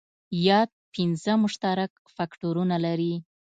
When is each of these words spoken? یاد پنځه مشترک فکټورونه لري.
یاد 0.47 0.69
پنځه 0.93 1.33
مشترک 1.43 1.91
فکټورونه 2.15 2.75
لري. 2.85 3.13